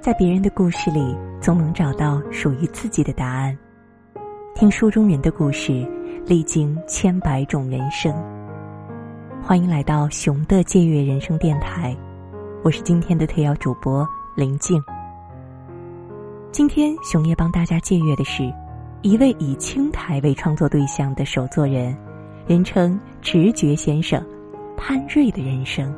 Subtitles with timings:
[0.00, 3.54] 在别人的故事里，总能找到属于自己的答案。
[4.54, 5.86] 听书中人的故事，
[6.24, 8.10] 历经千百种人生。
[9.42, 11.94] 欢迎来到熊的借阅人生电台，
[12.64, 14.82] 我是今天的特邀主播林静。
[16.50, 18.50] 今天熊叶帮大家借阅的是
[19.02, 21.94] 一位以青苔为创作对象的手作人，
[22.46, 24.24] 人称“直觉先生”
[24.78, 25.94] 潘瑞的人生。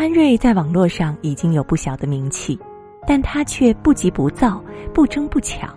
[0.00, 2.58] 潘瑞在网络上已经有不小的名气，
[3.06, 4.58] 但他却不急不躁、
[4.94, 5.76] 不争不抢，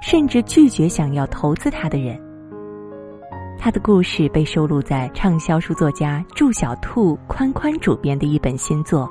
[0.00, 2.16] 甚至拒绝想要投资他的人。
[3.58, 9.08] 他的故事被收录在畅销书作家祝小兔宽宽主编的一本新作《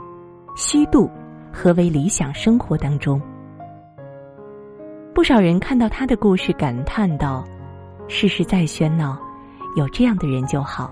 [0.56, 1.12] 虚度：
[1.52, 3.22] 何为理想生活》当中。
[5.14, 7.44] 不少人看到他的故事，感叹道
[8.08, 9.20] ：“世事再喧闹，
[9.76, 10.90] 有这样的人就好。”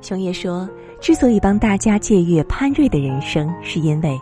[0.00, 0.68] 熊爷说
[0.98, 4.18] ：“之所以帮大家借阅潘瑞的人生，是因为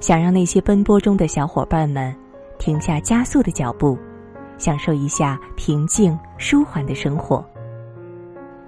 [0.00, 2.14] 想让那些奔波中的小伙伴们
[2.58, 3.96] 停下加速的脚步，
[4.58, 7.44] 享受一下平静舒缓的生活。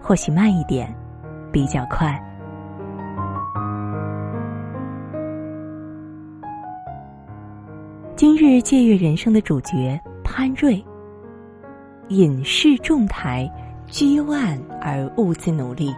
[0.00, 0.94] 或许慢一点，
[1.50, 2.19] 比较快。”
[8.16, 10.83] 今日借阅人生的主角潘瑞，
[12.08, 13.50] 隐士重台，
[13.89, 15.92] 居万而物自努力。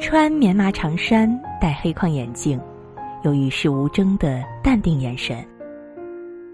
[0.00, 1.28] 穿棉麻长衫，
[1.60, 2.58] 戴黑框眼镜，
[3.24, 5.44] 有与世无争的淡定眼神。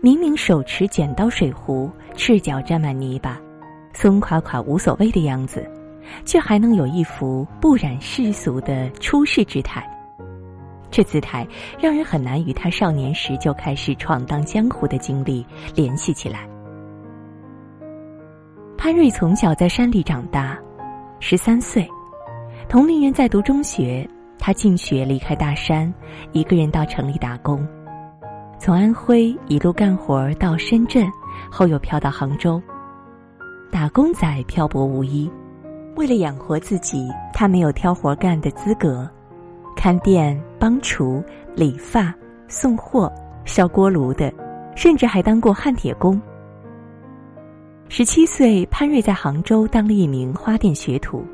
[0.01, 3.39] 明明手持剪刀水壶，赤脚沾满泥巴，
[3.93, 5.71] 松垮垮无所谓的样子，
[6.25, 9.87] 却还能有一副不染世俗的出世之态。
[10.91, 11.47] 这姿态
[11.79, 16.49] 让人很难与他少年时就开始闯荡江湖的经历联系起来。
[18.79, 20.59] 潘瑞从小在山里长大，
[21.21, 21.87] 十三岁。
[22.69, 25.93] 同龄人在读中学，他进学离开大山，
[26.33, 27.65] 一个人到城里打工，
[28.59, 31.07] 从安徽一路干活到深圳，
[31.51, 32.61] 后又飘到杭州。
[33.71, 35.31] 打工仔漂泊无依，
[35.97, 39.09] 为了养活自己，他没有挑活干的资格，
[39.77, 41.23] 看店、帮厨、
[41.55, 42.13] 理发、
[42.49, 43.13] 送货、
[43.45, 44.33] 烧锅炉的，
[44.75, 46.21] 甚至还当过焊铁工。
[47.89, 51.25] 十七岁，潘瑞在杭州当了一名花店学徒。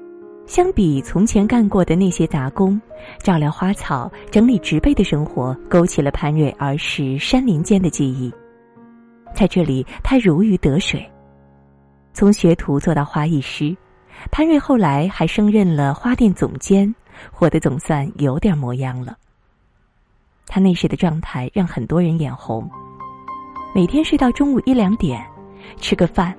[0.50, 2.83] 相比从前干过的那些杂工，
[3.21, 8.33] 照料花草、整理植被的生活，勾起了潘瑞儿时山林间的记忆。
[9.33, 11.09] 在这里，他如鱼得水，
[12.12, 13.77] 从学徒做到花艺师。
[14.33, 16.93] 潘瑞后来还升任了花店总监，
[17.31, 19.17] 活得总算有点模样了。
[20.49, 22.69] 他那时的状态让很多人眼红，
[23.72, 25.25] 每天睡到中午一两点，
[25.77, 26.37] 吃个饭，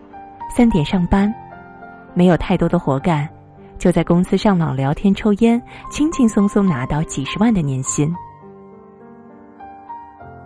[0.53, 1.33] 三点上班，
[2.13, 3.25] 没有太多的活干。
[3.81, 5.59] 就在公司上网聊天、抽烟，
[5.89, 8.13] 轻轻松松拿到几十万的年薪。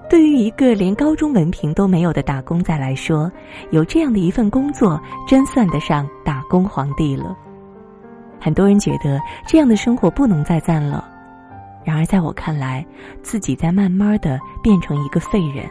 [0.10, 3.30] 对于一个连高中文凭都没有的打工仔来说，
[3.72, 4.98] 有这样的一份工作，
[5.28, 7.36] 真算得上打工皇帝了。
[8.40, 11.06] 很多人觉得这样的生活不能再赞了，
[11.84, 12.86] 然而在我看来，
[13.22, 15.70] 自己在慢慢的变成一个废人，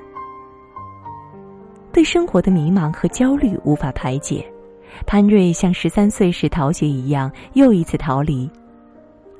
[1.94, 4.46] 对生活的迷茫和焦虑无法排解。
[5.06, 8.50] 潘瑞像十三岁时逃学一样，又一次逃离。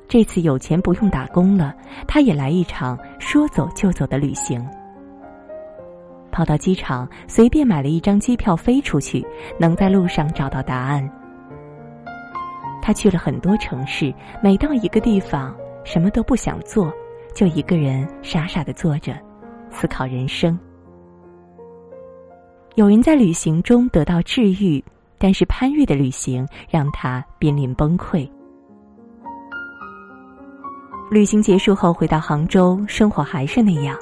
[0.07, 1.75] 这次有钱不用打工了，
[2.07, 4.63] 他也来一场说走就走的旅行。
[6.31, 9.25] 跑到机场，随便买了一张机票飞出去，
[9.59, 11.09] 能在路上找到答案。
[12.81, 16.93] 他去了很多城市，每到一个地方，什么都不想做，
[17.33, 19.17] 就一个人傻傻的坐着，
[19.71, 20.59] 思考人生。
[22.75, 24.83] 有人在旅行中得到治愈。
[25.17, 28.29] 但是潘瑞的旅行让他濒临崩溃。
[31.11, 33.95] 旅行结束后回到杭州，生活还是那样。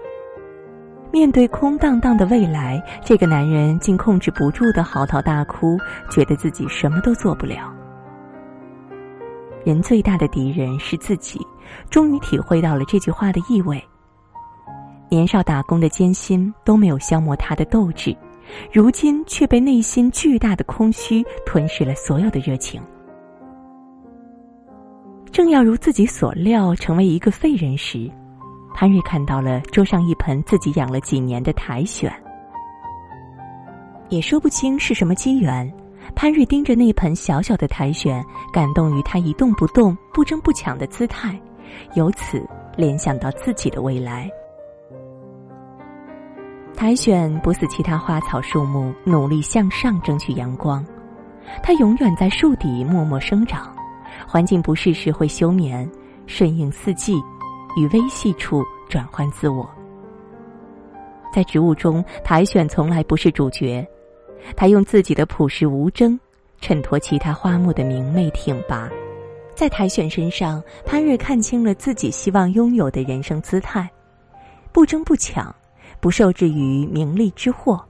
[1.12, 5.78] 面对空荡荡的未来，这个男人竟控制不住的嚎啕大哭，
[6.09, 7.72] 觉得自己什么都做不了。
[9.63, 11.40] 人最大的敌人是自己，
[11.90, 13.82] 终于体会到了这句话的意味。
[15.09, 18.16] 年少打工的艰辛都没有消磨他的斗志。
[18.72, 22.81] 如今却被内心巨大的空虚吞噬了所有的热情。
[25.31, 28.09] 正要如自己所料成为一个废人时，
[28.75, 32.13] 潘瑞看到了桌上一盆自己养了几年的苔藓。
[34.09, 35.72] 也说不清是什么机缘，
[36.13, 41.40] 潘瑞盯着那盆小小的苔藓，感动于它一动不动、不争不抢的姿态，
[41.95, 42.47] 由此
[42.78, 44.29] 联想到自己的未来。
[46.75, 50.85] 苔藓不似其他花草树木，努力向上争取阳光，
[51.61, 53.73] 它永远在树底默默生长。
[54.28, 55.90] 环境不适时会休眠，
[56.28, 57.16] 顺应四季，
[57.78, 59.70] 与微细处转换自我。
[61.34, 63.85] 在植物中，苔藓从来不是主角，
[64.55, 66.19] 它用自己的朴实无争，
[66.59, 68.90] 衬托其他花木的明媚挺拔。
[69.55, 73.90] 在苔藓身上，潘瑞看清了自己希望拥有的人生姿态：
[74.72, 75.53] 不争不抢，
[76.03, 77.82] 不受制于名利之祸，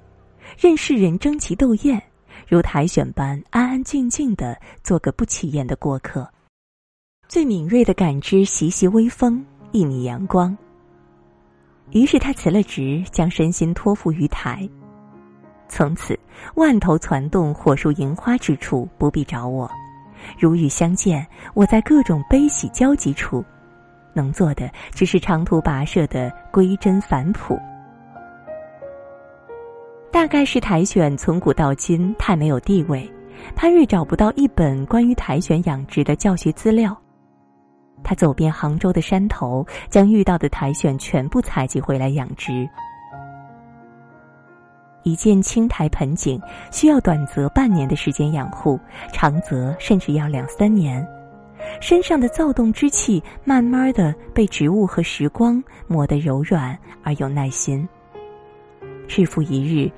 [0.56, 2.00] 任世人争奇斗艳，
[2.48, 6.32] 如苔藓般安安静静的做个不起眼的过客。
[7.28, 10.56] 最敏锐的感知习习微风，一米阳光。
[11.90, 14.70] 于是他辞了职，将身心托付于台。
[15.68, 16.16] 从此，
[16.54, 19.68] 万头攒动、火树银花之处不必找我。
[20.38, 21.26] 如遇相见，
[21.56, 23.44] 我在各种悲喜交集处，
[24.14, 27.60] 能做的只是长途跋涉的归真返璞。
[30.14, 33.12] 大概是苔藓从古到今太没有地位，
[33.56, 36.96] 潘瑞找不到一本关于苔藓养殖的教学资料。
[38.04, 42.70] 他走遍杭州的山头，将遇到的苔藓全部采集回来养殖。
[45.02, 46.40] 一件青苔盆景
[46.72, 48.80] 需要短则半年的时间养护，
[49.12, 51.06] 长则甚至要两三年。
[51.82, 57.90] 身上的躁动之气，慢慢的被植物和时光磨得柔软而有耐心。
[59.08, 59.92] 日复一日，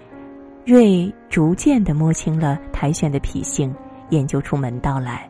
[0.65, 3.73] 瑞逐渐的摸清了苔藓的脾性，
[4.09, 5.29] 研究出门道来。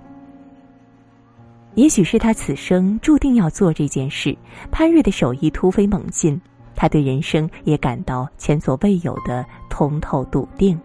[1.75, 4.35] 也许是他此生注定要做这件事，
[4.71, 6.39] 潘瑞的手艺突飞猛进，
[6.73, 10.79] 他对人生也感到前所未有的通透笃定。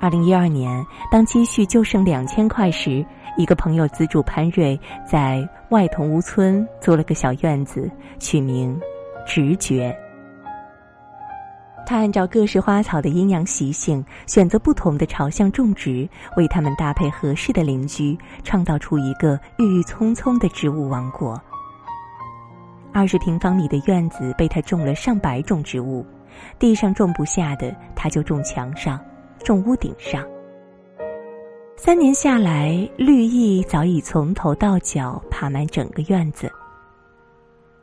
[0.00, 3.04] 二零一二年，当积蓄就剩两千块时，
[3.36, 8.80] 一个朋友资助潘瑞在外桐屋村租了个小院子，取名
[9.26, 9.94] “直觉”。
[11.90, 21.36] 他按照各式花草的阴阳习性，选择不同的朝向种植，为它们搭配合适的邻居，创造出一个郁郁葱葱的植物王国。
[22.92, 26.06] 二十平方米的院子被他种了上百种植物，
[26.60, 28.96] 地上种不下的，他就种墙上，
[29.42, 30.24] 种屋顶上。
[31.76, 36.48] 三年下来，绿意早已从头到脚爬满整个院子。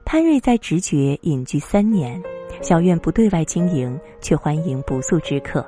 [0.06, 2.18] 潘瑞在直觉隐居三年。
[2.62, 5.66] 小院不对外经营，却欢迎不速之客。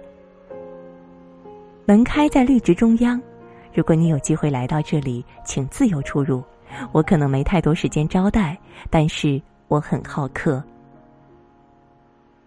[1.86, 3.22] 门开在绿植中央，
[3.74, 6.44] 如果你有机会来到这里，请自由出入。
[6.92, 8.56] 我可能没太多时间招待，
[8.90, 10.64] 但是我很好客。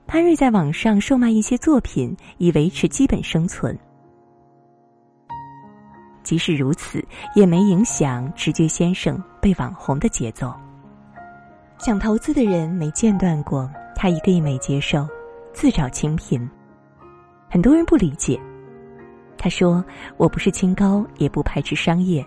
[0.07, 3.77] 潘瑞在网上售卖一些作品，以维持基本生存。
[6.23, 7.05] 即使如此，
[7.35, 10.55] 也没影响直觉先生被网红的节奏。
[11.85, 13.69] 想投资的人没间断过。
[13.97, 15.05] 他一个亿没接受，
[15.53, 16.49] 自找清贫。
[17.51, 18.39] 很多人不理解。
[19.37, 19.85] 他说
[20.17, 22.25] ：“我不是清高，也不排斥商业，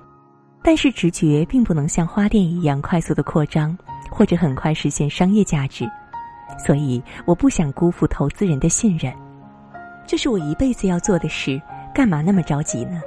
[0.61, 3.77] 但是直觉并不能像花店一样快速的扩张，
[4.11, 5.89] 或者很快实现商业价值。
[6.57, 9.13] 所以我不想辜负投资人的信任。
[10.05, 11.61] 这是我一辈子要做的事，
[11.93, 12.99] 干嘛那么着急呢？”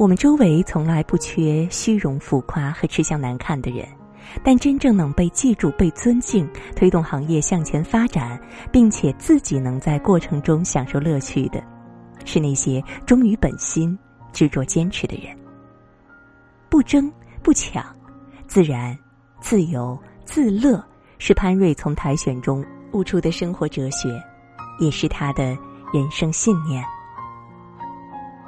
[0.00, 3.86] 我们周围从来不缺虚荣、浮夸和吃相难看的人。
[4.42, 8.40] 但真正能被记住、被尊敬、推动行业向前发展，
[8.72, 11.62] 并且自己能在过程中享受乐趣的，
[12.24, 13.98] 是那些忠于本心、
[14.32, 15.36] 执着坚持的人。
[16.70, 17.84] 不争不抢，
[18.46, 18.98] 自然、
[19.38, 20.82] 自由、自乐，
[21.18, 24.08] 是潘瑞从苔藓中悟出的生活哲学，
[24.78, 25.44] 也是他的
[25.92, 26.82] 人生信念。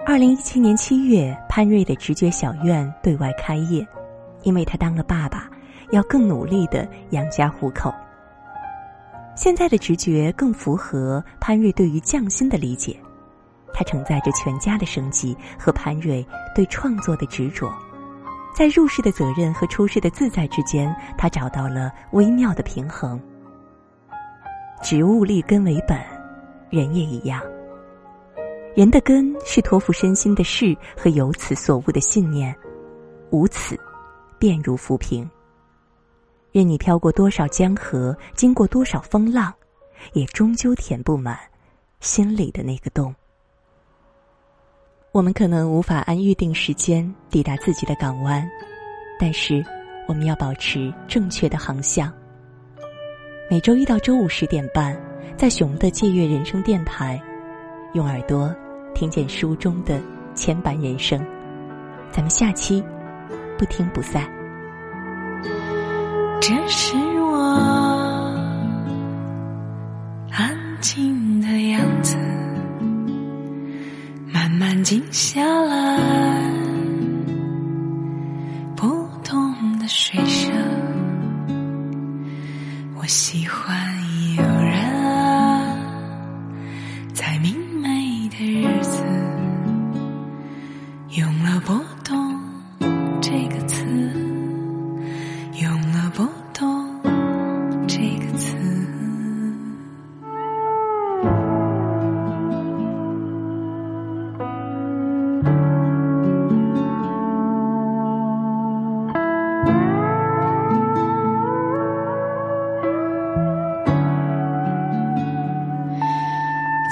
[0.04, 3.86] 二零一七年七月，潘瑞的直觉小院对外开业，
[4.42, 5.48] 因为他当了爸爸。
[5.92, 7.92] 要更努力的养家糊口。
[9.36, 12.98] 现在的直觉更符合潘瑞对于匠心的理解，
[13.74, 17.70] 他承载着全家的生计和潘瑞对创作的执着，
[18.56, 23.20] 在入世的责任和出世的自在之间，他找到了微妙的平衡。
[24.82, 25.98] 植物立根为本，
[26.70, 27.38] 人也一样。
[28.74, 32.56] 人的根是托付身心的事和由此所悟的信念，
[33.30, 33.78] 无此，
[34.38, 35.28] 便如浮萍。
[36.52, 39.52] 任你飘过多少江河，经过多少风浪，
[40.14, 41.38] 也终究填不满
[42.00, 43.14] 心里的那个洞。
[45.12, 48.42] 我们可能无法按预定时间抵达自己的港湾，
[49.20, 49.62] 但是
[50.08, 52.10] 我们要保持正确的航向。
[53.50, 54.98] 每周一到周五十点半，
[55.36, 57.22] 在熊的借阅人生电台，
[57.92, 58.54] 用耳朵
[58.94, 60.00] 听见书中的
[60.34, 61.18] 千般人生。
[62.10, 62.82] 咱们下期
[63.56, 64.42] 不听不散。
[66.44, 67.38] 这是我
[70.32, 72.16] 安静的样子
[74.26, 76.50] 慢慢静下来
[78.74, 80.52] 不同的水声
[82.96, 83.72] 我喜欢
[84.36, 84.74] 有人
[85.06, 85.76] 啊
[87.14, 87.54] 在明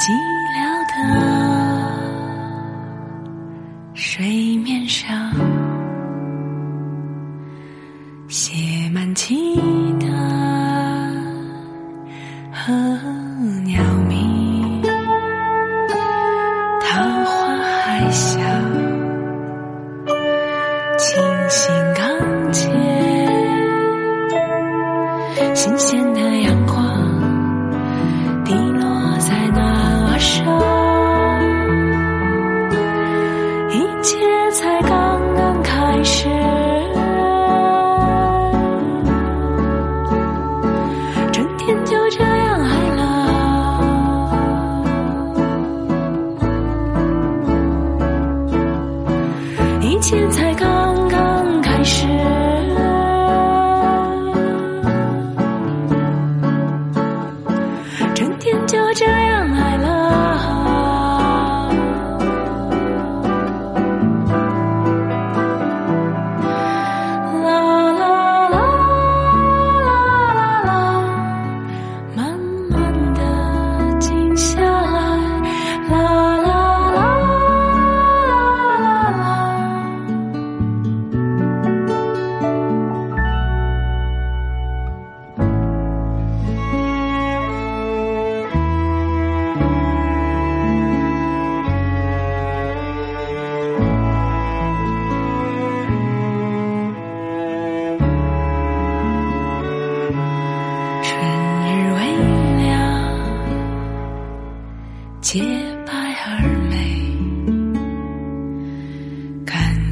[0.00, 0.07] 寂
[0.57, 0.95] 寥的
[3.92, 5.30] 水面上，
[8.26, 9.37] 写满期
[10.00, 10.07] 待
[12.50, 12.73] 和
[13.66, 14.80] 鸟鸣，
[16.80, 18.40] 桃花还笑，
[20.97, 22.09] 清新刚
[22.50, 22.73] 健，
[25.54, 26.89] 新鲜的阳光。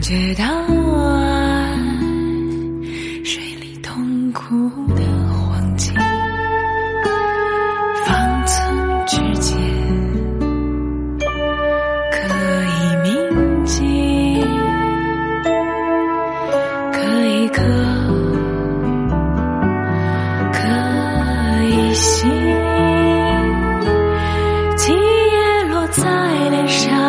[0.09, 1.77] 觉到爱
[3.23, 4.41] 水里痛苦
[4.95, 5.95] 的黄金，
[8.07, 8.75] 方寸
[9.07, 9.55] 之间
[12.11, 12.17] 可
[12.65, 13.13] 以铭
[13.67, 13.85] 记，
[16.91, 16.97] 可
[17.27, 17.63] 以刻，
[20.55, 20.59] 可
[21.65, 22.31] 以心，
[24.75, 27.08] 今夜落在脸上。